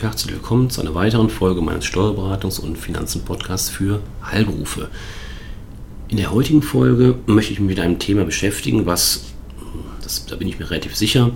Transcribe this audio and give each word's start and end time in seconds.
Herzlich 0.00 0.32
willkommen 0.32 0.70
zu 0.70 0.80
einer 0.80 0.94
weiteren 0.94 1.28
Folge 1.28 1.60
meines 1.60 1.84
Steuerberatungs- 1.84 2.60
und 2.60 2.78
Finanzen-Podcasts 2.78 3.68
für 3.68 4.00
Heilberufe. 4.24 4.90
In 6.06 6.18
der 6.18 6.30
heutigen 6.30 6.62
Folge 6.62 7.16
möchte 7.26 7.52
ich 7.52 7.58
mich 7.58 7.70
mit 7.70 7.80
einem 7.80 7.98
Thema 7.98 8.24
beschäftigen, 8.24 8.86
was, 8.86 9.24
das, 10.00 10.24
da 10.26 10.36
bin 10.36 10.46
ich 10.46 10.60
mir 10.60 10.70
relativ 10.70 10.94
sicher, 10.94 11.32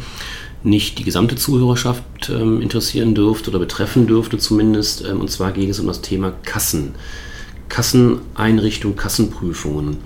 nicht 0.63 1.01
die 1.01 1.03
gesamte 1.03 1.35
Zuhörerschaft 1.35 2.05
ähm, 2.31 2.61
interessieren 2.61 3.17
dürfte 3.17 3.51
oder 3.51 3.59
betreffen 3.59 4.07
dürfte 4.07 4.39
zumindest. 4.39 5.05
Ähm, 5.05 5.21
und 5.21 5.29
zwar 5.29 5.51
geht 5.51 5.69
es 5.69 5.81
um 5.81 5.89
das 5.89 6.01
Thema 6.01 6.33
Kassen. 6.45 6.95
Kasseneinrichtung, 7.69 8.95
Kassenprüfungen. 8.95 9.97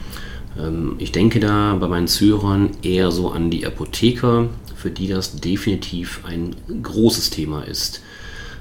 Ähm, 0.59 0.95
ich 0.97 1.13
denke 1.13 1.41
da 1.41 1.75
bei 1.75 1.89
meinen 1.89 2.09
Zuhörern 2.09 2.71
eher 2.81 3.11
so 3.11 3.29
an 3.29 3.51
die 3.51 3.67
Apotheker, 3.67 4.49
für 4.75 4.91
die 4.91 5.09
das 5.09 5.37
definitiv 5.37 6.23
ein 6.25 6.57
großes 6.83 7.29
Thema 7.29 7.61
ist. 7.61 8.01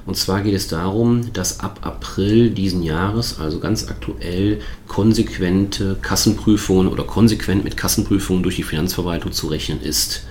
Und 0.06 0.16
zwar 0.18 0.42
geht 0.42 0.54
es 0.54 0.68
darum, 0.68 1.34
dass 1.34 1.62
ab 1.62 1.80
April 1.82 2.52
diesen 2.52 2.84
Jahres, 2.84 3.40
also 3.40 3.60
ganz 3.60 3.88
aktuell, 3.88 4.62
konsequente 4.88 5.98
Kassenprüfungen 6.02 6.88
oder 6.88 7.04
konsequent 7.04 7.64
mit 7.64 7.76
Kassenprüfungen 7.76 8.44
durch 8.44 8.58
die 8.58 8.64
Finanzverwaltung 8.64 9.32
zu 9.32 9.48
rechnen 9.48 9.82
ist. 9.82 10.24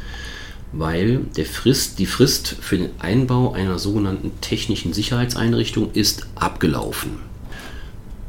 Weil 0.73 1.19
der 1.37 1.47
Frist, 1.47 1.99
die 1.99 2.07
Frist 2.07 2.57
für 2.61 2.79
den 2.79 2.91
Einbau 3.01 3.53
einer 3.53 3.79
sogenannten 3.79 4.33
technischen 4.41 4.93
Sicherheitseinrichtung 4.93 5.91
ist 5.93 6.27
abgelaufen. 6.37 7.19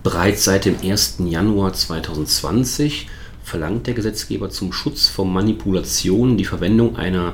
Bereits 0.04 0.44
seit 0.44 0.66
dem 0.66 0.78
1. 0.84 1.18
Januar 1.26 1.74
2020 1.74 3.08
verlangt 3.44 3.86
der 3.86 3.94
Gesetzgeber 3.94 4.50
zum 4.50 4.74
Schutz 4.74 5.08
vor 5.08 5.26
Manipulation 5.26 6.38
die 6.38 6.46
Verwendung 6.46 6.96
einer 6.96 7.34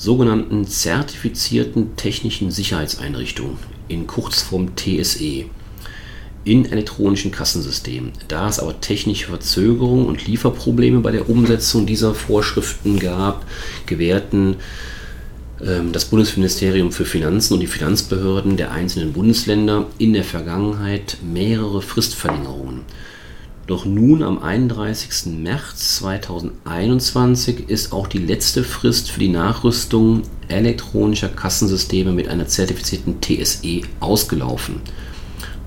sogenannten 0.00 0.66
zertifizierten 0.66 1.94
technischen 1.94 2.50
Sicherheitseinrichtung, 2.50 3.58
in 3.88 4.06
Kurzform 4.06 4.74
TSE, 4.74 5.44
in 6.44 6.64
elektronischen 6.72 7.30
Kassensystemen. 7.30 8.12
Da 8.26 8.48
es 8.48 8.60
aber 8.60 8.80
technische 8.80 9.26
Verzögerungen 9.26 10.06
und 10.06 10.26
Lieferprobleme 10.26 11.00
bei 11.00 11.10
der 11.10 11.28
Umsetzung 11.28 11.84
dieser 11.84 12.14
Vorschriften 12.14 12.98
gab, 12.98 13.44
gewährten 13.84 14.56
ähm, 15.62 15.92
das 15.92 16.06
Bundesministerium 16.06 16.92
für 16.92 17.04
Finanzen 17.04 17.52
und 17.52 17.60
die 17.60 17.66
Finanzbehörden 17.66 18.56
der 18.56 18.70
einzelnen 18.70 19.12
Bundesländer 19.12 19.86
in 19.98 20.14
der 20.14 20.24
Vergangenheit 20.24 21.18
mehrere 21.22 21.82
Fristverlängerungen. 21.82 22.86
Doch 23.70 23.84
nun 23.84 24.24
am 24.24 24.42
31. 24.42 25.26
März 25.26 25.98
2021 25.98 27.68
ist 27.68 27.92
auch 27.92 28.08
die 28.08 28.18
letzte 28.18 28.64
Frist 28.64 29.12
für 29.12 29.20
die 29.20 29.28
Nachrüstung 29.28 30.22
elektronischer 30.48 31.28
Kassensysteme 31.28 32.10
mit 32.10 32.26
einer 32.26 32.48
zertifizierten 32.48 33.20
TSE 33.20 33.82
ausgelaufen. 34.00 34.80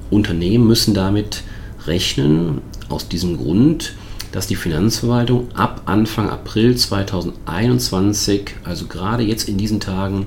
Unternehmen 0.10 0.68
müssen 0.68 0.94
damit 0.94 1.44
rechnen, 1.88 2.60
aus 2.90 3.08
diesem 3.08 3.38
Grund, 3.38 3.94
dass 4.34 4.48
die 4.48 4.58
Finanzverwaltung 4.58 5.56
ab 5.56 5.84
Anfang 5.86 6.30
April 6.30 6.76
2021, 6.76 8.56
also 8.66 8.88
gerade 8.88 9.24
jetzt 9.24 9.48
in 9.48 9.56
diesen 9.56 9.80
Tagen, 9.80 10.26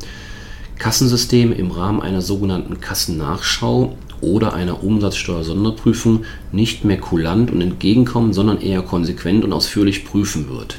Kassensysteme 0.79 1.55
im 1.55 1.71
Rahmen 1.71 2.01
einer 2.01 2.21
sogenannten 2.21 2.81
Kassennachschau 2.81 3.97
oder 4.21 4.55
einer 4.55 4.83
Umsatzsteuersonderprüfung 4.83 6.25
nicht 6.53 6.85
mehr 6.85 6.99
kulant 6.99 7.51
und 7.51 7.61
entgegenkommen, 7.61 8.33
sondern 8.33 8.61
eher 8.61 8.83
konsequent 8.83 9.45
und 9.45 9.53
ausführlich 9.53 10.05
prüfen 10.05 10.49
wird. 10.49 10.79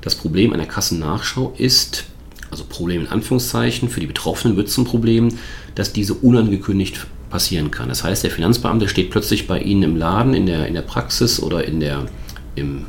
Das 0.00 0.14
Problem 0.14 0.52
einer 0.52 0.66
Kassennachschau 0.66 1.54
ist, 1.56 2.04
also 2.50 2.64
Problem 2.64 3.02
in 3.02 3.08
Anführungszeichen, 3.08 3.88
für 3.88 4.00
die 4.00 4.06
Betroffenen 4.06 4.56
wird 4.56 4.68
zum 4.68 4.84
Problem, 4.84 5.28
dass 5.74 5.92
diese 5.92 6.14
unangekündigt 6.14 7.06
passieren 7.30 7.70
kann. 7.70 7.88
Das 7.88 8.04
heißt, 8.04 8.24
der 8.24 8.30
Finanzbeamte 8.30 8.88
steht 8.88 9.10
plötzlich 9.10 9.46
bei 9.46 9.58
Ihnen 9.60 9.82
im 9.82 9.96
Laden, 9.96 10.34
in 10.34 10.46
der, 10.46 10.66
in 10.66 10.74
der 10.74 10.82
Praxis 10.82 11.40
oder 11.40 11.64
in, 11.64 11.80
der, 11.80 12.06
im, 12.56 12.84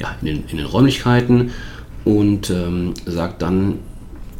ja, 0.00 0.16
in, 0.20 0.26
den, 0.26 0.44
in 0.48 0.56
den 0.56 0.66
Räumlichkeiten 0.66 1.50
und 2.04 2.50
ähm, 2.50 2.94
sagt 3.04 3.42
dann, 3.42 3.80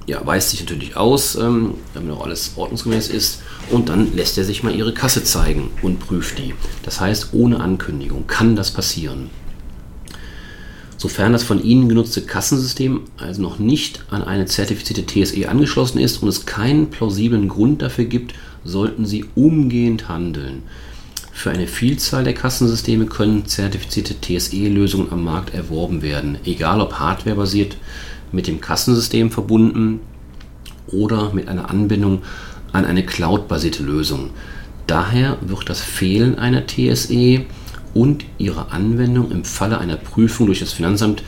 ja, 0.06 0.24
weist 0.26 0.50
sich 0.50 0.60
natürlich 0.60 0.96
aus, 0.96 1.34
ähm, 1.36 1.74
damit 1.94 2.12
auch 2.12 2.24
alles 2.24 2.52
ordnungsgemäß 2.56 3.08
ist. 3.08 3.42
Und 3.70 3.88
dann 3.88 4.14
lässt 4.14 4.36
er 4.36 4.44
sich 4.44 4.62
mal 4.62 4.74
ihre 4.74 4.92
Kasse 4.92 5.24
zeigen 5.24 5.70
und 5.82 6.00
prüft 6.00 6.38
die. 6.38 6.54
Das 6.82 7.00
heißt, 7.00 7.28
ohne 7.32 7.60
Ankündigung 7.60 8.26
kann 8.26 8.56
das 8.56 8.70
passieren. 8.70 9.30
Sofern 10.96 11.32
das 11.32 11.42
von 11.42 11.62
Ihnen 11.62 11.88
genutzte 11.88 12.22
Kassensystem 12.22 13.02
also 13.18 13.42
noch 13.42 13.58
nicht 13.58 14.04
an 14.10 14.22
eine 14.22 14.46
zertifizierte 14.46 15.04
TSE 15.04 15.48
angeschlossen 15.48 15.98
ist 15.98 16.22
und 16.22 16.28
es 16.28 16.46
keinen 16.46 16.88
plausiblen 16.88 17.48
Grund 17.48 17.82
dafür 17.82 18.06
gibt, 18.06 18.34
sollten 18.64 19.04
Sie 19.04 19.26
umgehend 19.34 20.08
handeln. 20.08 20.62
Für 21.30 21.50
eine 21.50 21.66
Vielzahl 21.66 22.24
der 22.24 22.32
Kassensysteme 22.32 23.06
können 23.06 23.44
zertifizierte 23.44 24.14
TSE-Lösungen 24.18 25.12
am 25.12 25.24
Markt 25.24 25.52
erworben 25.52 26.00
werden, 26.00 26.38
egal 26.44 26.80
ob 26.80 26.94
hardwarebasiert 26.94 27.76
mit 28.34 28.46
dem 28.46 28.60
Kassensystem 28.60 29.30
verbunden 29.30 30.00
oder 30.86 31.32
mit 31.32 31.48
einer 31.48 31.70
Anbindung 31.70 32.22
an 32.72 32.84
eine 32.84 33.04
cloud-basierte 33.04 33.82
Lösung. 33.82 34.30
Daher 34.86 35.38
wird 35.40 35.68
das 35.68 35.80
Fehlen 35.80 36.38
einer 36.38 36.66
TSE 36.66 37.44
und 37.94 38.24
ihre 38.38 38.72
Anwendung 38.72 39.30
im 39.30 39.44
Falle 39.44 39.78
einer 39.78 39.96
Prüfung 39.96 40.46
durch 40.46 40.60
das 40.60 40.72
Finanzamt 40.72 41.22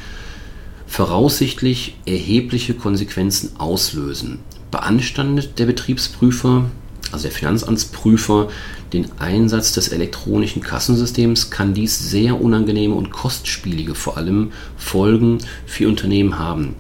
voraussichtlich 0.87 1.97
erhebliche 2.07 2.75
Konsequenzen 2.75 3.59
auslösen. 3.59 4.41
Beanstandet 4.71 5.59
der 5.59 5.67
Betriebsprüfer, 5.67 6.67
also 7.13 7.25
der 7.25 7.33
Finanzamtsprüfer, 7.33 8.49
den 8.93 9.09
Einsatz 9.19 9.73
des 9.73 9.89
elektronischen 9.89 10.63
Kassensystems, 10.63 11.51
kann 11.51 11.75
dies 11.75 12.11
sehr 12.11 12.41
unangenehme 12.41 12.95
und 12.95 13.11
kostspielige 13.11 13.95
vor 13.95 14.17
allem 14.17 14.53
Folgen 14.77 15.39
für 15.67 15.89
Unternehmen 15.89 16.39
haben. 16.39 16.77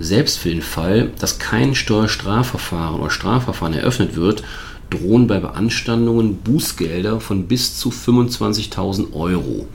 Selbst 0.00 0.38
für 0.38 0.50
den 0.50 0.62
Fall, 0.62 1.10
dass 1.18 1.38
kein 1.38 1.74
Steuerstrafverfahren 1.74 3.00
oder 3.00 3.10
Strafverfahren 3.10 3.74
eröffnet 3.74 4.14
wird, 4.14 4.44
drohen 4.90 5.26
bei 5.26 5.40
Beanstandungen 5.40 6.36
Bußgelder 6.36 7.20
von 7.20 7.46
bis 7.46 7.78
zu 7.78 7.90
25.000 7.90 9.12
Euro. 9.12 9.66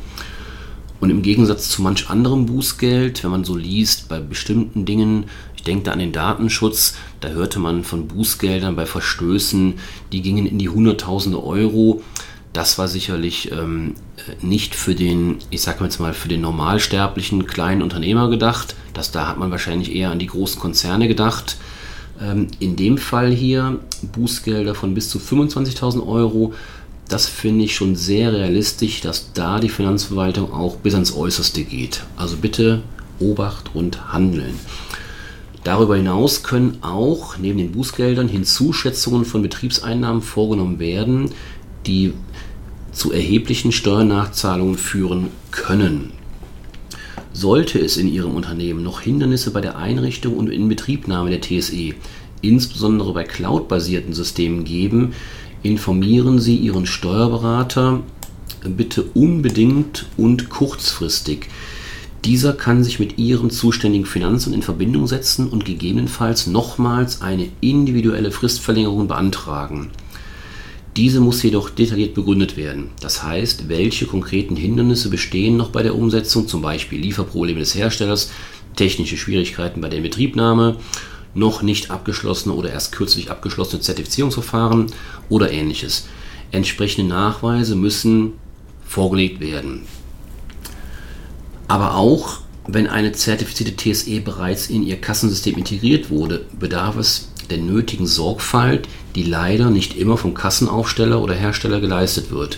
Und 0.99 1.09
im 1.09 1.21
Gegensatz 1.21 1.69
zu 1.69 1.81
manch 1.81 2.09
anderem 2.09 2.45
Bußgeld, 2.45 3.23
wenn 3.23 3.31
man 3.31 3.43
so 3.43 3.57
liest, 3.57 4.07
bei 4.07 4.21
bestimmten 4.21 4.85
Dingen, 4.85 5.25
ich 5.63 5.65
denke 5.65 5.85
da 5.85 5.91
an 5.93 5.99
den 5.99 6.11
Datenschutz, 6.11 6.95
da 7.21 7.29
hörte 7.29 7.57
man 7.57 7.85
von 7.85 8.09
Bußgeldern 8.09 8.75
bei 8.75 8.85
Verstößen, 8.85 9.75
die 10.11 10.21
gingen 10.21 10.45
in 10.45 10.59
die 10.59 10.67
Hunderttausende 10.67 11.41
Euro. 11.41 12.03
Das 12.51 12.77
war 12.77 12.89
sicherlich 12.89 13.49
ähm, 13.53 13.95
nicht 14.41 14.75
für 14.75 14.93
den, 14.93 15.37
ich 15.51 15.61
sag 15.61 15.79
jetzt 15.79 16.01
mal, 16.01 16.13
für 16.13 16.27
den 16.27 16.41
normalsterblichen 16.41 17.47
kleinen 17.47 17.81
Unternehmer 17.81 18.29
gedacht. 18.29 18.75
Das, 18.93 19.11
da 19.11 19.25
hat 19.25 19.37
man 19.37 19.51
wahrscheinlich 19.51 19.95
eher 19.95 20.11
an 20.11 20.19
die 20.19 20.27
großen 20.27 20.59
Konzerne 20.59 21.07
gedacht. 21.07 21.55
Ähm, 22.21 22.47
in 22.59 22.75
dem 22.75 22.97
Fall 22.97 23.31
hier 23.31 23.79
Bußgelder 24.01 24.75
von 24.75 24.93
bis 24.93 25.07
zu 25.09 25.17
25.000 25.17 26.05
Euro. 26.05 26.53
Das 27.07 27.29
finde 27.29 27.63
ich 27.63 27.73
schon 27.73 27.95
sehr 27.95 28.33
realistisch, 28.33 28.99
dass 28.99 29.31
da 29.31 29.61
die 29.61 29.69
Finanzverwaltung 29.69 30.51
auch 30.51 30.75
bis 30.75 30.93
ans 30.93 31.15
Äußerste 31.15 31.63
geht. 31.63 32.03
Also 32.17 32.35
bitte 32.35 32.81
Obacht 33.21 33.73
und 33.73 34.11
Handeln. 34.11 34.59
Darüber 35.63 35.95
hinaus 35.95 36.43
können 36.43 36.79
auch 36.81 37.37
neben 37.37 37.57
den 37.57 37.71
Bußgeldern 37.71 38.27
Hinzuschätzungen 38.27 39.23
von 39.23 39.41
Betriebseinnahmen 39.41 40.21
vorgenommen 40.21 40.79
werden, 40.79 41.31
die 41.85 42.13
zu 42.91 43.11
erheblichen 43.11 43.71
Steuernachzahlungen 43.71 44.77
führen 44.77 45.29
können. 45.51 46.11
Sollte 47.31 47.79
es 47.79 47.97
in 47.97 48.11
Ihrem 48.11 48.35
Unternehmen 48.35 48.83
noch 48.83 49.01
Hindernisse 49.01 49.51
bei 49.51 49.61
der 49.61 49.77
Einrichtung 49.77 50.37
und 50.37 50.49
Inbetriebnahme 50.49 51.29
der 51.29 51.41
TSE, 51.41 51.93
insbesondere 52.41 53.13
bei 53.13 53.23
cloud-basierten 53.23 54.13
Systemen 54.13 54.65
geben, 54.65 55.13
informieren 55.63 56.39
Sie 56.39 56.57
Ihren 56.57 56.85
Steuerberater 56.85 58.01
bitte 58.63 59.03
unbedingt 59.13 60.05
und 60.17 60.49
kurzfristig. 60.49 61.47
Dieser 62.25 62.53
kann 62.53 62.85
sich 62.85 62.99
mit 62.99 63.17
Ihrem 63.17 63.49
zuständigen 63.49 64.05
Finanzamt 64.05 64.55
in 64.55 64.61
Verbindung 64.61 65.07
setzen 65.07 65.49
und 65.49 65.65
gegebenenfalls 65.65 66.47
nochmals 66.47 67.21
eine 67.21 67.49
individuelle 67.59 68.31
Fristverlängerung 68.31 69.09
beantragen. 69.09 69.89
Diese 70.95 71.19
muss 71.19 71.43
jedoch 71.43 71.69
detailliert 71.69 72.13
begründet 72.13 72.55
werden. 72.55 72.91
Das 73.01 73.23
heißt, 73.23 73.67
welche 73.67 74.05
konkreten 74.05 74.55
Hindernisse 74.55 75.09
bestehen 75.09 75.57
noch 75.57 75.69
bei 75.69 75.83
der 75.83 75.95
Umsetzung, 75.95 76.47
zum 76.47 76.61
Beispiel 76.61 77.01
Lieferprobleme 77.01 77.59
des 77.59 77.75
Herstellers, 77.75 78.31
technische 78.77 79.17
Schwierigkeiten 79.17 79.81
bei 79.81 79.89
der 79.89 79.99
Betriebnahme, 79.99 80.77
noch 81.33 81.61
nicht 81.61 81.91
abgeschlossene 81.91 82.55
oder 82.55 82.71
erst 82.71 82.93
kürzlich 82.93 83.31
abgeschlossene 83.31 83.81
Zertifizierungsverfahren 83.81 84.93
oder 85.27 85.51
ähnliches. 85.51 86.07
Entsprechende 86.51 87.07
Nachweise 87.07 87.75
müssen 87.75 88.33
vorgelegt 88.85 89.41
werden. 89.41 89.81
Aber 91.67 91.95
auch 91.95 92.39
wenn 92.67 92.87
eine 92.87 93.11
zertifizierte 93.11 93.75
TSE 93.75 94.21
bereits 94.21 94.67
in 94.67 94.83
ihr 94.83 94.99
Kassensystem 94.99 95.57
integriert 95.57 96.09
wurde, 96.09 96.45
bedarf 96.57 96.95
es 96.97 97.29
der 97.49 97.57
nötigen 97.57 98.07
Sorgfalt, 98.07 98.87
die 99.15 99.23
leider 99.23 99.69
nicht 99.69 99.97
immer 99.97 100.17
vom 100.17 100.33
Kassenaufsteller 100.33 101.21
oder 101.21 101.33
Hersteller 101.33 101.81
geleistet 101.81 102.31
wird. 102.31 102.57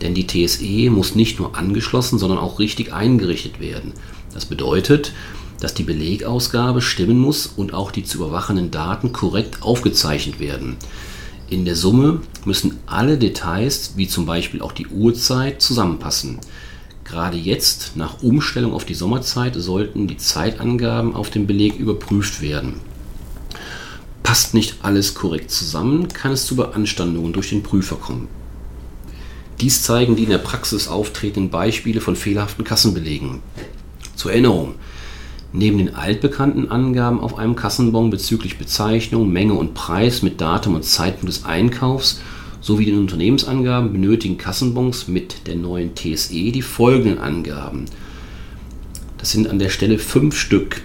Denn 0.00 0.14
die 0.14 0.26
TSE 0.26 0.90
muss 0.90 1.14
nicht 1.14 1.38
nur 1.38 1.56
angeschlossen, 1.56 2.18
sondern 2.18 2.38
auch 2.38 2.58
richtig 2.58 2.92
eingerichtet 2.92 3.60
werden. 3.60 3.92
Das 4.32 4.46
bedeutet, 4.46 5.12
dass 5.60 5.74
die 5.74 5.84
Belegausgabe 5.84 6.82
stimmen 6.82 7.18
muss 7.18 7.46
und 7.46 7.72
auch 7.72 7.90
die 7.90 8.04
zu 8.04 8.18
überwachenden 8.18 8.70
Daten 8.70 9.12
korrekt 9.12 9.62
aufgezeichnet 9.62 10.38
werden. 10.38 10.76
In 11.48 11.64
der 11.64 11.76
Summe 11.76 12.20
müssen 12.44 12.78
alle 12.86 13.18
Details, 13.18 13.92
wie 13.96 14.08
zum 14.08 14.26
Beispiel 14.26 14.60
auch 14.60 14.72
die 14.72 14.88
Uhrzeit, 14.88 15.62
zusammenpassen. 15.62 16.40
Gerade 17.08 17.36
jetzt, 17.36 17.96
nach 17.96 18.22
Umstellung 18.22 18.72
auf 18.72 18.84
die 18.84 18.94
Sommerzeit, 18.94 19.54
sollten 19.54 20.08
die 20.08 20.16
Zeitangaben 20.16 21.14
auf 21.14 21.30
dem 21.30 21.46
Beleg 21.46 21.78
überprüft 21.78 22.40
werden. 22.40 22.80
Passt 24.24 24.54
nicht 24.54 24.78
alles 24.82 25.14
korrekt 25.14 25.52
zusammen, 25.52 26.08
kann 26.08 26.32
es 26.32 26.46
zu 26.46 26.56
Beanstandungen 26.56 27.32
durch 27.32 27.50
den 27.50 27.62
Prüfer 27.62 27.94
kommen. 27.94 28.26
Dies 29.60 29.82
zeigen 29.82 30.16
die 30.16 30.24
in 30.24 30.30
der 30.30 30.38
Praxis 30.38 30.88
auftretenden 30.88 31.48
Beispiele 31.48 32.00
von 32.00 32.16
fehlerhaften 32.16 32.64
Kassenbelegen. 32.64 33.40
Zur 34.16 34.32
Erinnerung, 34.32 34.74
neben 35.52 35.78
den 35.78 35.94
altbekannten 35.94 36.72
Angaben 36.72 37.20
auf 37.20 37.38
einem 37.38 37.54
Kassenbon 37.54 38.10
bezüglich 38.10 38.58
Bezeichnung, 38.58 39.30
Menge 39.30 39.54
und 39.54 39.74
Preis 39.74 40.22
mit 40.22 40.40
Datum 40.40 40.74
und 40.74 40.84
Zeitpunkt 40.84 41.28
des 41.28 41.44
Einkaufs 41.44 42.20
sowie 42.60 42.86
den 42.86 42.98
Unternehmensangaben 42.98 43.92
benötigen 43.92 44.38
Kassenbons 44.38 45.08
mit 45.08 45.46
der 45.46 45.56
neuen 45.56 45.94
TSE 45.94 46.52
die 46.52 46.62
folgenden 46.62 47.18
Angaben. 47.18 47.86
Das 49.18 49.32
sind 49.32 49.48
an 49.48 49.58
der 49.58 49.70
Stelle 49.70 49.98
fünf 49.98 50.36
Stück. 50.36 50.82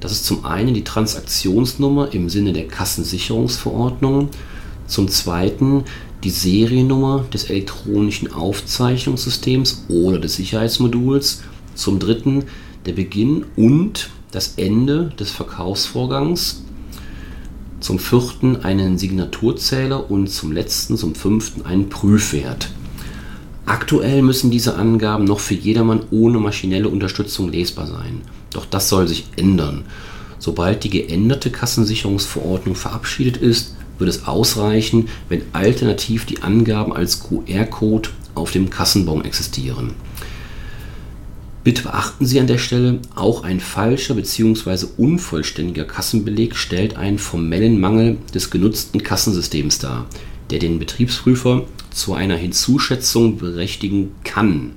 Das 0.00 0.12
ist 0.12 0.24
zum 0.24 0.44
einen 0.44 0.74
die 0.74 0.84
Transaktionsnummer 0.84 2.12
im 2.12 2.28
Sinne 2.28 2.52
der 2.52 2.68
Kassensicherungsverordnung, 2.68 4.30
zum 4.86 5.08
zweiten 5.08 5.84
die 6.24 6.30
Seriennummer 6.30 7.24
des 7.32 7.44
elektronischen 7.44 8.32
Aufzeichnungssystems 8.32 9.86
oder 9.88 10.18
des 10.18 10.36
Sicherheitsmoduls, 10.36 11.42
zum 11.74 11.98
dritten 11.98 12.44
der 12.86 12.92
Beginn 12.92 13.44
und 13.56 14.10
das 14.30 14.54
Ende 14.56 15.12
des 15.18 15.30
Verkaufsvorgangs, 15.30 16.62
zum 17.80 17.98
vierten 17.98 18.64
einen 18.64 18.98
Signaturzähler 18.98 20.10
und 20.10 20.28
zum 20.28 20.52
letzten, 20.52 20.96
zum 20.96 21.14
fünften 21.14 21.64
einen 21.64 21.88
Prüfwert. 21.88 22.70
Aktuell 23.66 24.22
müssen 24.22 24.50
diese 24.50 24.76
Angaben 24.76 25.24
noch 25.24 25.40
für 25.40 25.54
jedermann 25.54 26.00
ohne 26.10 26.38
maschinelle 26.38 26.88
Unterstützung 26.88 27.52
lesbar 27.52 27.86
sein. 27.86 28.22
Doch 28.50 28.64
das 28.64 28.88
soll 28.88 29.06
sich 29.06 29.26
ändern. 29.36 29.84
Sobald 30.38 30.84
die 30.84 30.90
geänderte 30.90 31.50
Kassensicherungsverordnung 31.50 32.74
verabschiedet 32.74 33.36
ist, 33.36 33.76
wird 33.98 34.08
es 34.08 34.26
ausreichen, 34.26 35.08
wenn 35.28 35.42
alternativ 35.52 36.24
die 36.24 36.42
Angaben 36.42 36.92
als 36.92 37.20
QR-Code 37.20 38.08
auf 38.34 38.52
dem 38.52 38.70
Kassenbon 38.70 39.24
existieren. 39.24 39.94
Bitte 41.64 41.82
beachten 41.82 42.24
Sie 42.24 42.40
an 42.40 42.46
der 42.46 42.58
Stelle, 42.58 43.00
auch 43.14 43.42
ein 43.42 43.60
falscher 43.60 44.14
bzw. 44.14 44.86
unvollständiger 44.96 45.84
Kassenbeleg 45.84 46.56
stellt 46.56 46.96
einen 46.96 47.18
formellen 47.18 47.80
Mangel 47.80 48.16
des 48.32 48.50
genutzten 48.50 49.02
Kassensystems 49.02 49.78
dar, 49.78 50.06
der 50.50 50.60
den 50.60 50.78
Betriebsprüfer 50.78 51.64
zu 51.90 52.14
einer 52.14 52.36
Hinzuschätzung 52.36 53.38
berechtigen 53.38 54.12
kann. 54.24 54.72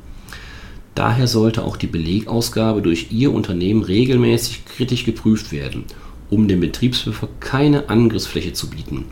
Daher 0.96 1.28
sollte 1.28 1.64
auch 1.64 1.78
die 1.78 1.88
Belegausgabe 1.88 2.82
durch 2.82 3.08
Ihr 3.12 3.32
Unternehmen 3.32 3.84
regelmäßig 3.84 4.66
kritisch 4.66 5.06
geprüft 5.06 5.52
werden, 5.52 5.86
um 6.30 6.48
dem 6.48 6.60
Betriebsprüfer 6.60 7.30
keine 7.40 7.90
Angriffsfläche 7.90 8.54
zu 8.54 8.70
bieten. 8.70 9.06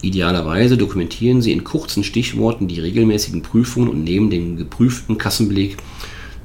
Idealerweise 0.00 0.78
dokumentieren 0.78 1.42
Sie 1.42 1.52
in 1.52 1.64
kurzen 1.64 2.04
Stichworten 2.04 2.68
die 2.68 2.80
regelmäßigen 2.80 3.42
Prüfungen 3.42 3.88
und 3.88 4.04
nehmen 4.04 4.30
den 4.30 4.56
geprüften 4.56 5.18
Kassenbeleg 5.18 5.76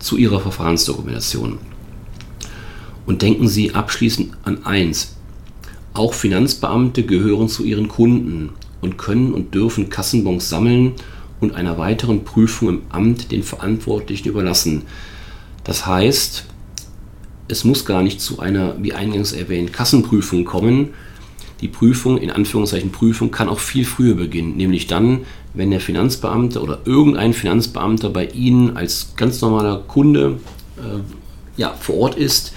zu 0.03 0.17
Ihrer 0.17 0.39
Verfahrensdokumentation. 0.39 1.57
Und 3.05 3.21
denken 3.21 3.47
Sie 3.47 3.73
abschließend 3.73 4.33
an 4.43 4.65
eins. 4.65 5.15
Auch 5.93 6.13
Finanzbeamte 6.13 7.03
gehören 7.03 7.49
zu 7.49 7.63
ihren 7.63 7.87
Kunden 7.87 8.49
und 8.81 8.97
können 8.97 9.33
und 9.33 9.53
dürfen 9.53 9.89
Kassenbons 9.89 10.49
sammeln 10.49 10.93
und 11.39 11.55
einer 11.55 11.77
weiteren 11.77 12.23
Prüfung 12.23 12.69
im 12.69 12.81
Amt 12.89 13.31
den 13.31 13.43
Verantwortlichen 13.43 14.29
überlassen. 14.29 14.83
Das 15.63 15.85
heißt, 15.85 16.45
es 17.47 17.63
muss 17.63 17.85
gar 17.85 18.01
nicht 18.01 18.21
zu 18.21 18.39
einer, 18.39 18.81
wie 18.81 18.93
eingangs 18.93 19.33
erwähnt, 19.33 19.73
Kassenprüfung 19.73 20.45
kommen. 20.45 20.89
Die 21.61 21.67
Prüfung, 21.67 22.17
in 22.17 22.31
Anführungszeichen 22.31 22.91
Prüfung, 22.91 23.31
kann 23.31 23.49
auch 23.49 23.59
viel 23.59 23.85
früher 23.85 24.15
beginnen, 24.15 24.57
nämlich 24.57 24.87
dann, 24.87 25.21
wenn 25.53 25.71
der 25.71 25.79
Finanzbeamte 25.79 26.61
oder 26.61 26.79
irgendein 26.85 27.33
Finanzbeamter 27.33 28.09
bei 28.09 28.25
Ihnen 28.27 28.75
als 28.75 29.13
ganz 29.15 29.39
normaler 29.41 29.83
Kunde 29.87 30.39
äh, 30.77 30.99
ja, 31.55 31.73
vor 31.79 31.95
Ort 31.97 32.15
ist, 32.15 32.53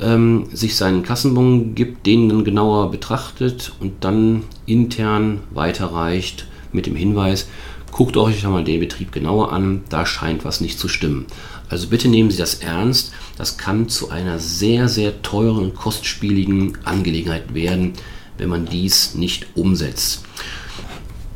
ähm, 0.00 0.46
sich 0.52 0.76
seinen 0.76 1.02
Kassenbon 1.02 1.74
gibt, 1.74 2.06
den 2.06 2.28
dann 2.28 2.44
genauer 2.44 2.90
betrachtet 2.90 3.72
und 3.80 4.04
dann 4.04 4.42
intern 4.66 5.40
weiterreicht 5.52 6.46
mit 6.72 6.86
dem 6.86 6.96
Hinweis, 6.96 7.46
guckt 7.92 8.16
euch 8.16 8.42
mal 8.44 8.64
den 8.64 8.80
Betrieb 8.80 9.12
genauer 9.12 9.52
an, 9.52 9.84
da 9.88 10.04
scheint 10.06 10.44
was 10.44 10.60
nicht 10.60 10.78
zu 10.78 10.88
stimmen. 10.88 11.26
Also 11.68 11.88
bitte 11.88 12.08
nehmen 12.08 12.30
Sie 12.30 12.36
das 12.36 12.56
ernst, 12.56 13.12
das 13.36 13.58
kann 13.58 13.88
zu 13.88 14.10
einer 14.10 14.38
sehr, 14.38 14.88
sehr 14.88 15.22
teuren 15.22 15.74
kostspieligen 15.74 16.78
Angelegenheit 16.84 17.54
werden, 17.54 17.94
wenn 18.38 18.48
man 18.48 18.66
dies 18.66 19.14
nicht 19.14 19.46
umsetzt. 19.54 20.24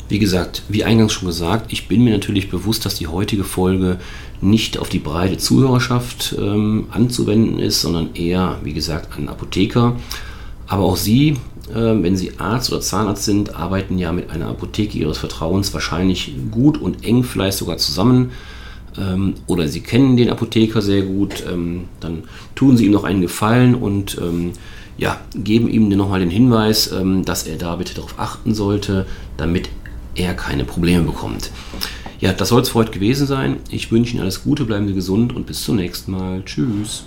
Wie 0.09 0.19
gesagt, 0.19 0.63
wie 0.69 0.85
eingangs 0.85 1.13
schon 1.13 1.29
gesagt, 1.29 1.73
ich 1.73 1.87
bin 1.87 2.03
mir 2.03 2.13
natürlich 2.13 2.51
bewusst, 2.51 2.85
dass 2.85 2.97
die 2.97 3.07
heutige 3.07 3.45
Folge 3.45 3.99
nicht 4.41 4.79
auf 4.79 4.89
die 4.89 4.99
breite 4.99 5.39
Zuhörerschaft 5.39 6.35
ähm, 6.39 6.87
anzuwenden 6.91 7.59
ist, 7.59 7.81
sondern 7.81 8.15
eher, 8.15 8.59
wie 8.65 8.73
gesagt, 8.73 9.17
an 9.17 9.29
Apotheker. 9.29 9.97
Aber 10.67 10.85
auch 10.85 10.97
Sie, 10.97 11.37
wenn 11.75 12.17
Sie 12.17 12.39
Arzt 12.39 12.73
oder 12.73 12.81
Zahnarzt 12.81 13.25
sind, 13.25 13.55
arbeiten 13.55 13.99
ja 13.99 14.13
mit 14.13 14.31
einer 14.31 14.49
Apotheke 14.49 14.99
Ihres 14.99 15.19
Vertrauens 15.19 15.73
wahrscheinlich 15.73 16.35
gut 16.51 16.81
und 16.81 17.05
eng 17.05 17.23
vielleicht 17.25 17.59
sogar 17.59 17.77
zusammen. 17.77 18.31
Ähm, 18.99 19.35
oder 19.47 19.69
Sie 19.69 19.81
kennen 19.81 20.17
den 20.17 20.31
Apotheker 20.31 20.83
sehr 20.83 21.03
gut, 21.03 21.45
ähm, 21.51 21.85
dann 22.01 22.25
tun 22.55 22.77
Sie 22.77 22.87
ihm 22.87 22.93
noch 22.93 23.05
einen 23.05 23.21
Gefallen 23.21 23.75
und 23.75 24.19
ähm, 24.21 24.53
ja, 24.99 25.19
geben 25.35 25.69
ihm 25.69 25.89
nochmal 25.89 26.21
den 26.21 26.31
Hinweis, 26.31 26.93
ähm, 26.93 27.25
dass 27.25 27.45
er 27.45 27.57
da 27.57 27.77
bitte 27.77 27.95
darauf 27.95 28.19
achten 28.19 28.55
sollte, 28.55 29.07
damit 29.37 29.69
er 30.15 30.35
keine 30.35 30.65
Probleme 30.65 31.05
bekommt. 31.05 31.51
Ja, 32.21 32.33
das 32.33 32.49
soll 32.49 32.63
es 32.63 32.71
für 32.71 32.81
heute 32.81 32.91
gewesen 32.91 33.27
sein. 33.27 33.57
Ich 33.71 33.91
wünsche 33.91 34.13
Ihnen 34.13 34.23
alles 34.23 34.43
Gute, 34.45 34.65
bleiben 34.65 34.87
Sie 34.87 34.95
gesund 34.95 35.35
und 35.35 35.47
bis 35.47 35.65
zum 35.65 35.77
nächsten 35.77 36.13
Mal. 36.13 36.43
Tschüss. 36.45 37.05